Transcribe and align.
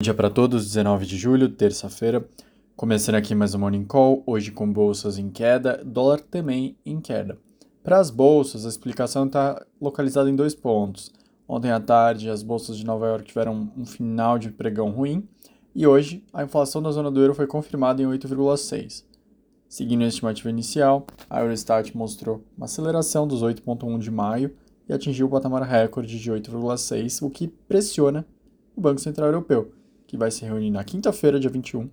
dia 0.00 0.14
para 0.14 0.30
todos, 0.30 0.64
19 0.64 1.04
de 1.04 1.16
julho, 1.16 1.48
terça-feira. 1.48 2.24
Começando 2.76 3.16
aqui 3.16 3.34
mais 3.34 3.52
um 3.56 3.58
Morning 3.58 3.84
Call, 3.84 4.22
hoje 4.24 4.52
com 4.52 4.72
bolsas 4.72 5.18
em 5.18 5.28
queda, 5.28 5.82
dólar 5.84 6.20
também 6.20 6.76
em 6.86 7.00
queda. 7.00 7.36
Para 7.82 7.98
as 7.98 8.08
bolsas, 8.08 8.64
a 8.64 8.68
explicação 8.68 9.26
está 9.26 9.60
localizada 9.80 10.30
em 10.30 10.36
dois 10.36 10.54
pontos. 10.54 11.12
Ontem 11.48 11.72
à 11.72 11.80
tarde, 11.80 12.30
as 12.30 12.44
bolsas 12.44 12.76
de 12.76 12.86
Nova 12.86 13.08
York 13.08 13.24
tiveram 13.24 13.72
um 13.76 13.84
final 13.84 14.38
de 14.38 14.52
pregão 14.52 14.90
ruim 14.90 15.28
e 15.74 15.84
hoje 15.84 16.24
a 16.32 16.44
inflação 16.44 16.80
da 16.80 16.92
zona 16.92 17.10
do 17.10 17.20
euro 17.20 17.34
foi 17.34 17.48
confirmada 17.48 18.00
em 18.00 18.06
8,6. 18.06 19.02
Seguindo 19.68 20.04
a 20.04 20.06
estimativa 20.06 20.48
inicial, 20.48 21.08
a 21.28 21.40
Eurostat 21.40 21.96
mostrou 21.96 22.44
uma 22.56 22.66
aceleração 22.66 23.26
dos 23.26 23.42
8,1 23.42 23.98
de 23.98 24.12
maio 24.12 24.54
e 24.88 24.92
atingiu 24.92 25.26
o 25.26 25.30
patamar 25.30 25.64
recorde 25.64 26.20
de 26.20 26.30
8,6, 26.30 27.20
o 27.20 27.28
que 27.28 27.48
pressiona 27.48 28.24
o 28.76 28.80
Banco 28.80 29.00
Central 29.00 29.26
Europeu 29.26 29.72
que 30.08 30.16
vai 30.16 30.30
se 30.30 30.44
reunir 30.44 30.70
na 30.70 30.82
quinta-feira, 30.82 31.38
dia 31.38 31.50
21, 31.50 31.88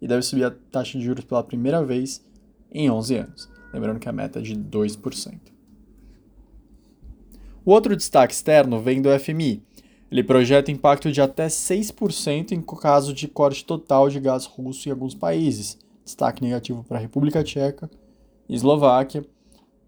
e 0.00 0.06
deve 0.06 0.22
subir 0.22 0.44
a 0.44 0.50
taxa 0.70 0.96
de 0.96 1.04
juros 1.04 1.24
pela 1.24 1.42
primeira 1.42 1.84
vez 1.84 2.24
em 2.72 2.88
11 2.88 3.16
anos. 3.16 3.48
Lembrando 3.74 3.98
que 3.98 4.08
a 4.08 4.12
meta 4.12 4.38
é 4.38 4.42
de 4.42 4.54
2%. 4.54 5.40
O 7.64 7.72
outro 7.72 7.96
destaque 7.96 8.32
externo 8.32 8.80
vem 8.80 9.02
do 9.02 9.10
FMI. 9.18 9.60
Ele 10.08 10.22
projeta 10.22 10.70
impacto 10.70 11.10
de 11.10 11.20
até 11.20 11.48
6% 11.48 12.52
em 12.52 12.62
caso 12.62 13.12
de 13.12 13.26
corte 13.26 13.64
total 13.64 14.08
de 14.08 14.20
gás 14.20 14.46
russo 14.46 14.88
em 14.88 14.92
alguns 14.92 15.14
países. 15.14 15.76
Destaque 16.04 16.44
negativo 16.44 16.84
para 16.84 16.98
a 16.98 17.00
República 17.00 17.42
Tcheca 17.42 17.90
e 18.48 18.54
Eslováquia, 18.54 19.26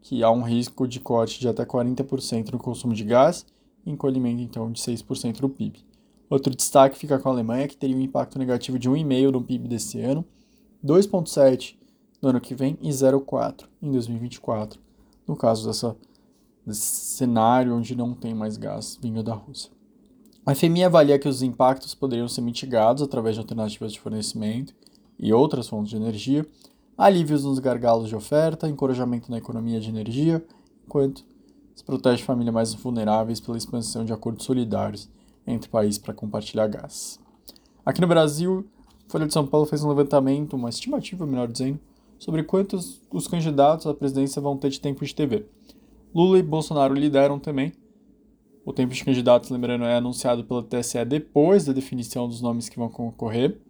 que 0.00 0.22
há 0.22 0.30
um 0.30 0.42
risco 0.42 0.86
de 0.86 1.00
corte 1.00 1.40
de 1.40 1.48
até 1.48 1.64
40% 1.66 2.52
no 2.52 2.58
consumo 2.58 2.94
de 2.94 3.02
gás 3.02 3.44
e 3.84 3.90
encolhimento 3.90 4.40
então 4.40 4.70
de 4.70 4.80
6% 4.80 5.40
do 5.40 5.48
PIB. 5.48 5.84
Outro 6.34 6.52
destaque 6.52 6.98
fica 6.98 7.16
com 7.16 7.28
a 7.28 7.32
Alemanha, 7.32 7.68
que 7.68 7.76
teria 7.76 7.96
um 7.96 8.00
impacto 8.00 8.40
negativo 8.40 8.76
de 8.76 8.90
1,5% 8.90 9.30
no 9.30 9.40
PIB 9.40 9.68
desse 9.68 10.00
ano, 10.00 10.24
2,7% 10.84 11.76
no 12.20 12.30
ano 12.30 12.40
que 12.40 12.56
vem 12.56 12.76
e 12.82 12.88
0,4% 12.88 13.66
em 13.80 13.92
2024, 13.92 14.80
no 15.28 15.36
caso 15.36 15.64
dessa, 15.64 15.96
desse 16.66 16.82
cenário 16.82 17.76
onde 17.76 17.94
não 17.94 18.14
tem 18.14 18.34
mais 18.34 18.56
gás 18.56 18.98
vindo 19.00 19.22
da 19.22 19.32
Rússia. 19.32 19.70
A 20.44 20.56
FMI 20.56 20.82
avalia 20.82 21.20
que 21.20 21.28
os 21.28 21.40
impactos 21.40 21.94
poderiam 21.94 22.26
ser 22.26 22.40
mitigados 22.40 23.00
através 23.00 23.36
de 23.36 23.40
alternativas 23.40 23.92
de 23.92 24.00
fornecimento 24.00 24.74
e 25.16 25.32
outras 25.32 25.68
fontes 25.68 25.90
de 25.90 25.96
energia, 25.96 26.44
alívios 26.98 27.44
nos 27.44 27.60
gargalos 27.60 28.08
de 28.08 28.16
oferta, 28.16 28.68
encorajamento 28.68 29.30
na 29.30 29.38
economia 29.38 29.78
de 29.78 29.88
energia, 29.88 30.44
enquanto 30.84 31.24
se 31.76 31.84
protege 31.84 32.24
famílias 32.24 32.52
mais 32.52 32.74
vulneráveis 32.74 33.38
pela 33.38 33.56
expansão 33.56 34.04
de 34.04 34.12
acordos 34.12 34.44
solidários 34.44 35.08
entre 35.46 35.68
países 35.68 35.98
para 35.98 36.14
compartilhar 36.14 36.66
gás. 36.66 37.20
Aqui 37.84 38.00
no 38.00 38.06
Brasil, 38.06 38.66
a 39.06 39.12
Folha 39.12 39.26
de 39.26 39.32
São 39.32 39.46
Paulo 39.46 39.66
fez 39.66 39.84
um 39.84 39.88
levantamento, 39.88 40.54
uma 40.54 40.70
estimativa, 40.70 41.26
melhor 41.26 41.48
dizendo, 41.48 41.78
sobre 42.18 42.42
quantos 42.42 43.02
os 43.10 43.28
candidatos 43.28 43.86
à 43.86 43.94
presidência 43.94 44.40
vão 44.40 44.56
ter 44.56 44.70
de 44.70 44.80
tempo 44.80 45.04
de 45.04 45.14
TV. 45.14 45.46
Lula 46.14 46.38
e 46.38 46.42
Bolsonaro 46.42 46.94
lideram 46.94 47.38
também. 47.38 47.72
O 48.64 48.72
tempo 48.72 48.94
de 48.94 49.04
candidatos, 49.04 49.50
lembrando, 49.50 49.84
é 49.84 49.96
anunciado 49.96 50.44
pela 50.44 50.62
TSE 50.62 51.04
depois 51.04 51.66
da 51.66 51.72
definição 51.72 52.26
dos 52.26 52.40
nomes 52.40 52.68
que 52.68 52.78
vão 52.78 52.88
concorrer. 52.88 53.60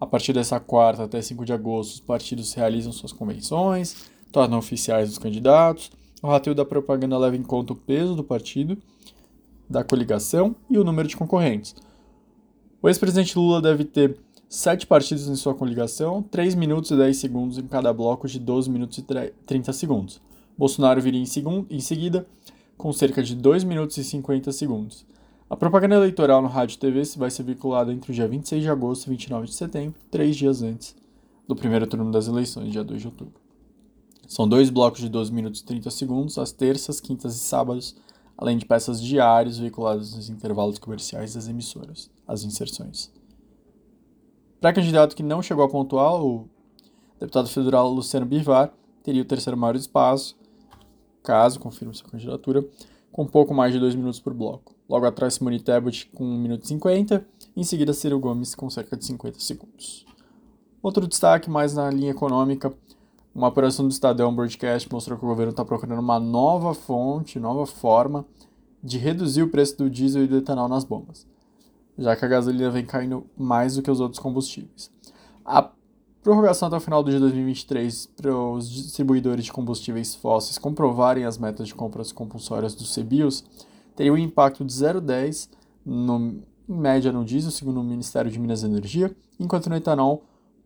A 0.00 0.06
partir 0.06 0.32
dessa 0.32 0.58
quarta 0.58 1.04
até 1.04 1.22
5 1.22 1.44
de 1.44 1.52
agosto, 1.52 1.92
os 1.92 2.00
partidos 2.00 2.52
realizam 2.54 2.90
suas 2.90 3.12
convenções, 3.12 4.10
tornam 4.32 4.58
oficiais 4.58 5.10
os 5.10 5.18
candidatos. 5.18 5.92
O 6.20 6.26
rateio 6.26 6.56
da 6.56 6.64
propaganda 6.64 7.16
leva 7.16 7.36
em 7.36 7.42
conta 7.42 7.74
o 7.74 7.76
peso 7.76 8.16
do 8.16 8.24
partido 8.24 8.76
da 9.70 9.84
coligação 9.84 10.56
e 10.68 10.76
o 10.76 10.84
número 10.84 11.08
de 11.08 11.16
concorrentes. 11.16 11.76
O 12.82 12.88
ex-presidente 12.88 13.38
Lula 13.38 13.62
deve 13.62 13.84
ter 13.84 14.18
sete 14.48 14.84
partidos 14.84 15.28
em 15.28 15.36
sua 15.36 15.54
coligação, 15.54 16.22
3 16.22 16.56
minutos 16.56 16.90
e 16.90 16.96
10 16.96 17.16
segundos 17.16 17.56
em 17.56 17.66
cada 17.68 17.92
bloco 17.92 18.26
de 18.26 18.40
12 18.40 18.68
minutos 18.68 18.98
e 18.98 19.06
30 19.46 19.72
segundos. 19.72 20.20
Bolsonaro 20.58 21.00
viria 21.00 21.22
em, 21.22 21.66
em 21.70 21.80
seguida, 21.80 22.26
com 22.76 22.92
cerca 22.92 23.22
de 23.22 23.36
2 23.36 23.62
minutos 23.62 23.96
e 23.96 24.02
50 24.02 24.50
segundos. 24.50 25.06
A 25.48 25.56
propaganda 25.56 25.94
eleitoral 25.94 26.42
no 26.42 26.48
rádio 26.48 26.74
e 26.74 26.78
TV 26.78 27.02
vai 27.16 27.30
ser 27.30 27.44
vinculada 27.44 27.92
entre 27.92 28.10
o 28.10 28.14
dia 28.14 28.26
26 28.26 28.62
de 28.62 28.68
agosto 28.68 29.06
e 29.06 29.10
29 29.10 29.46
de 29.46 29.54
setembro, 29.54 29.94
três 30.10 30.36
dias 30.36 30.62
antes 30.62 30.96
do 31.46 31.54
primeiro 31.54 31.86
turno 31.86 32.10
das 32.10 32.28
eleições, 32.28 32.72
dia 32.72 32.84
2 32.84 33.00
de 33.00 33.06
outubro. 33.06 33.34
São 34.26 34.48
dois 34.48 34.70
blocos 34.70 35.00
de 35.00 35.08
12 35.08 35.32
minutos 35.32 35.60
e 35.60 35.64
30 35.64 35.90
segundos, 35.90 36.38
às 36.38 36.52
terças, 36.52 37.00
quintas 37.00 37.34
e 37.34 37.40
sábados, 37.40 37.96
além 38.40 38.56
de 38.56 38.64
peças 38.64 39.02
diárias 39.02 39.58
veiculadas 39.58 40.14
nos 40.14 40.30
intervalos 40.30 40.78
comerciais 40.78 41.34
das 41.34 41.46
emissoras, 41.46 42.10
as 42.26 42.42
inserções. 42.42 43.12
Para 44.58 44.72
candidato 44.72 45.14
que 45.14 45.22
não 45.22 45.42
chegou 45.42 45.62
a 45.62 45.68
pontuar, 45.68 46.24
o 46.24 46.48
deputado 47.20 47.50
federal 47.50 47.90
Luciano 47.90 48.24
Bivar 48.24 48.72
teria 49.02 49.20
o 49.20 49.26
terceiro 49.26 49.58
maior 49.58 49.76
espaço, 49.76 50.38
caso 51.22 51.60
confirme 51.60 51.94
sua 51.94 52.08
candidatura, 52.08 52.66
com 53.12 53.26
pouco 53.26 53.52
mais 53.52 53.74
de 53.74 53.78
dois 53.78 53.94
minutos 53.94 54.18
por 54.18 54.32
bloco. 54.32 54.74
Logo 54.88 55.04
atrás, 55.04 55.34
Simone 55.34 55.60
Tebet 55.60 56.06
com 56.14 56.24
1 56.24 56.38
minuto 56.38 56.64
e 56.64 56.68
50, 56.68 57.26
em 57.54 57.62
seguida 57.62 57.92
Ciro 57.92 58.18
Gomes 58.18 58.54
com 58.54 58.70
cerca 58.70 58.96
de 58.96 59.04
50 59.04 59.38
segundos. 59.38 60.06
Outro 60.82 61.06
destaque 61.06 61.50
mais 61.50 61.74
na 61.74 61.90
linha 61.90 62.12
econômica, 62.12 62.72
uma 63.34 63.48
apuração 63.48 63.86
do 63.86 63.92
Estadão 63.92 64.34
Broadcast 64.34 64.90
mostrou 64.92 65.18
que 65.18 65.24
o 65.24 65.28
governo 65.28 65.50
está 65.50 65.64
procurando 65.64 66.00
uma 66.00 66.18
nova 66.18 66.74
fonte, 66.74 67.38
nova 67.38 67.66
forma 67.66 68.24
de 68.82 68.98
reduzir 68.98 69.42
o 69.42 69.48
preço 69.48 69.78
do 69.78 69.90
diesel 69.90 70.24
e 70.24 70.26
do 70.26 70.38
etanol 70.38 70.68
nas 70.68 70.84
bombas, 70.84 71.26
já 71.98 72.16
que 72.16 72.24
a 72.24 72.28
gasolina 72.28 72.70
vem 72.70 72.84
caindo 72.84 73.26
mais 73.36 73.76
do 73.76 73.82
que 73.82 73.90
os 73.90 74.00
outros 74.00 74.20
combustíveis. 74.20 74.90
A 75.44 75.70
prorrogação 76.22 76.68
até 76.68 76.76
o 76.76 76.80
final 76.80 77.02
do 77.02 77.10
dia 77.10 77.20
2023 77.20 78.06
para 78.16 78.34
os 78.34 78.70
distribuidores 78.70 79.44
de 79.44 79.52
combustíveis 79.52 80.14
fósseis 80.14 80.58
comprovarem 80.58 81.24
as 81.24 81.38
metas 81.38 81.68
de 81.68 81.74
compras 81.74 82.12
compulsórias 82.12 82.74
dos 82.74 82.94
CBIOS 82.94 83.44
teria 83.94 84.12
um 84.12 84.18
impacto 84.18 84.64
de 84.64 84.72
0,10 84.72 85.48
em 85.86 86.42
média 86.68 87.12
no 87.12 87.24
diesel, 87.24 87.50
segundo 87.50 87.80
o 87.80 87.84
Ministério 87.84 88.30
de 88.30 88.38
Minas 88.38 88.62
e 88.62 88.66
Energia, 88.66 89.14
enquanto 89.38 89.68
no 89.68 89.76
etanol 89.76 90.24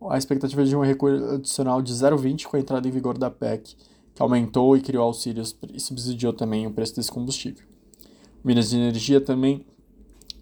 a 0.09 0.17
expectativa 0.17 0.63
de 0.63 0.75
um 0.75 0.81
recuo 0.81 1.09
adicional 1.35 1.81
de 1.81 1.93
0,20 1.93 2.45
com 2.45 2.57
a 2.57 2.59
entrada 2.59 2.87
em 2.87 2.91
vigor 2.91 3.17
da 3.17 3.29
PEC, 3.29 3.75
que 4.13 4.21
aumentou 4.21 4.75
e 4.77 4.81
criou 4.81 5.03
auxílios 5.03 5.55
e 5.73 5.79
subsidiou 5.79 6.33
também 6.33 6.65
o 6.65 6.71
preço 6.71 6.95
desse 6.95 7.11
combustível. 7.11 7.65
Minas 8.43 8.69
de 8.69 8.77
Energia 8.77 9.19
também 9.19 9.65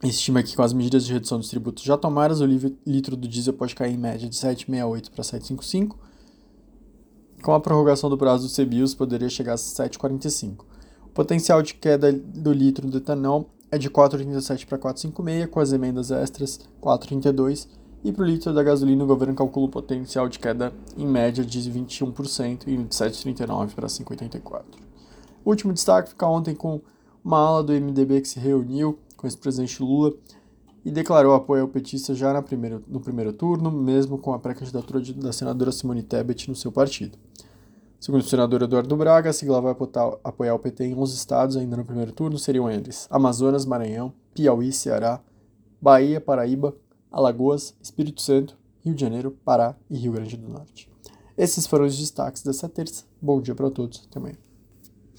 estima 0.03 0.43
que 0.43 0.55
com 0.55 0.61
as 0.61 0.73
medidas 0.73 1.05
de 1.05 1.13
redução 1.13 1.39
dos 1.39 1.49
tributos 1.49 1.83
já 1.83 1.97
tomadas, 1.97 2.41
o 2.41 2.45
litro 2.45 3.15
do 3.15 3.27
diesel 3.27 3.53
pode 3.53 3.73
cair 3.73 3.93
em 3.93 3.97
média 3.97 4.27
de 4.27 4.35
7,68 4.35 5.09
para 5.11 5.23
7,55. 5.23 5.95
Com 7.41 7.53
a 7.53 7.59
prorrogação 7.59 8.09
do 8.09 8.17
prazo 8.17 8.47
do 8.47 8.53
CBIOS, 8.53 8.93
poderia 8.93 9.29
chegar 9.29 9.53
a 9.53 9.57
7,45. 9.57 10.65
O 11.05 11.09
potencial 11.09 11.61
de 11.61 11.73
queda 11.73 12.11
do 12.11 12.51
litro 12.51 12.89
do 12.89 12.97
etanol 12.97 13.49
é 13.71 13.77
de 13.77 13.89
4,37 13.89 14.65
para 14.65 14.77
4,56, 14.77 15.47
com 15.47 15.59
as 15.59 15.71
emendas 15.71 16.11
extras 16.11 16.59
4,32 16.81 17.67
e 18.03 18.11
para 18.11 18.23
o 18.23 18.27
litro 18.27 18.53
da 18.53 18.61
gasolina, 18.61 19.03
o 19.03 19.07
governo 19.07 19.33
calcula 19.33 19.67
o 19.67 19.69
potencial 19.69 20.27
de 20.27 20.37
queda 20.37 20.73
em 20.97 21.07
média 21.07 21.43
de 21.43 21.59
21% 21.71 22.67
e 22.67 22.75
de 22.75 22.83
7,39 22.83 23.73
para 23.73 23.87
5,84. 23.87 24.63
O 25.45 25.49
último 25.49 25.71
destaque 25.71 26.09
fica 26.09 26.27
ontem 26.27 26.53
com 26.53 26.81
uma 27.23 27.39
ala 27.39 27.63
do 27.63 27.71
MDB 27.71 28.21
que 28.21 28.27
se 28.27 28.39
reuniu 28.39 28.99
com 29.15 29.27
o 29.27 29.37
presidente 29.37 29.81
Lula 29.81 30.13
e 30.83 30.91
declarou 30.91 31.33
apoio 31.33 31.61
ao 31.61 31.67
petista 31.69 32.13
já 32.13 32.41
primeiro, 32.41 32.83
no 32.87 32.99
primeiro 32.99 33.31
turno, 33.31 33.71
mesmo 33.71 34.17
com 34.17 34.33
a 34.33 34.39
pré-candidatura 34.39 35.01
da 35.15 35.31
senadora 35.31 35.71
Simone 35.71 36.03
Tebet 36.03 36.49
no 36.49 36.55
seu 36.55 36.71
partido. 36.71 37.17
Segundo 38.01 38.19
o 38.19 38.25
senador 38.25 38.61
Eduardo 38.63 38.97
Braga, 38.97 39.29
a 39.29 39.33
sigla 39.33 39.61
vai 39.61 39.73
apoiar 40.25 40.53
o 40.53 40.59
PT 40.59 40.83
em 40.83 40.93
11 40.93 41.15
estados 41.15 41.55
ainda 41.55 41.77
no 41.77 41.85
primeiro 41.85 42.11
turno, 42.11 42.37
seriam 42.37 42.69
eles 42.69 43.07
Amazonas, 43.09 43.65
Maranhão, 43.65 44.11
Piauí, 44.33 44.73
Ceará, 44.73 45.21
Bahia, 45.81 46.19
Paraíba, 46.19 46.75
Alagoas, 47.13 47.75
Espírito 47.81 48.21
Santo, 48.23 48.57
Rio 48.83 48.95
de 48.95 49.01
Janeiro, 49.01 49.37
Pará 49.45 49.75
e 49.87 49.95
Rio 49.95 50.13
Grande 50.13 50.35
do 50.35 50.49
Norte. 50.49 50.89
Esses 51.37 51.67
foram 51.67 51.85
os 51.85 51.97
destaques 51.97 52.41
dessa 52.43 52.67
terça. 52.67 53.05
Bom 53.21 53.39
dia 53.39 53.53
para 53.53 53.69
todos. 53.69 54.05
Até 54.09 54.19
amanhã. 54.19 54.42